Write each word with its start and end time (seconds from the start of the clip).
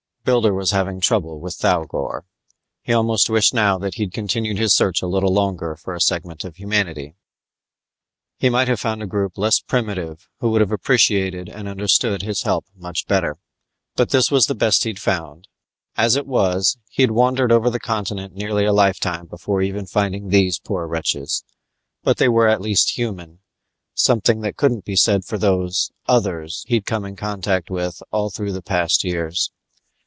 Builder 0.23 0.53
was 0.53 0.69
having 0.69 1.01
trouble 1.01 1.39
with 1.39 1.55
Thougor. 1.55 2.25
He 2.83 2.93
almost 2.93 3.27
wished 3.27 3.55
now 3.55 3.79
that 3.79 3.95
he'd 3.95 4.13
continued 4.13 4.59
his 4.59 4.75
search 4.75 5.01
a 5.01 5.07
little 5.07 5.33
longer 5.33 5.75
for 5.75 5.95
a 5.95 5.99
segment 5.99 6.43
of 6.43 6.57
humanity. 6.57 7.15
He 8.37 8.47
might 8.47 8.67
have 8.67 8.79
found 8.79 9.01
a 9.01 9.07
group 9.07 9.35
less 9.35 9.59
primitive 9.61 10.29
who 10.39 10.51
would 10.51 10.61
have 10.61 10.71
appreciated 10.71 11.49
and 11.49 11.67
understood 11.67 12.21
his 12.21 12.43
help 12.43 12.65
much 12.75 13.07
better. 13.07 13.39
But 13.95 14.11
this 14.11 14.29
was 14.29 14.45
the 14.45 14.53
best 14.53 14.83
he'd 14.83 14.99
found; 15.01 15.47
as 15.97 16.15
it 16.15 16.27
was, 16.27 16.77
he'd 16.91 17.11
wandered 17.11 17.51
over 17.51 17.71
the 17.71 17.79
continent 17.79 18.35
nearly 18.35 18.65
a 18.65 18.71
lifetime 18.71 19.25
before 19.25 19.63
even 19.63 19.87
finding 19.87 20.29
these 20.29 20.59
poor 20.59 20.85
wretches. 20.85 21.43
But 22.03 22.17
they 22.17 22.29
were 22.29 22.47
at 22.47 22.61
least 22.61 22.95
human 22.95 23.39
something 23.95 24.41
that 24.41 24.55
couldn't 24.55 24.85
be 24.85 24.95
said 24.95 25.25
for 25.25 25.39
those 25.39 25.91
others 26.07 26.63
he'd 26.67 26.85
come 26.85 27.05
in 27.05 27.15
contact 27.15 27.71
with 27.71 28.03
all 28.11 28.29
through 28.29 28.51
the 28.51 28.61
past 28.61 29.03
years. 29.03 29.51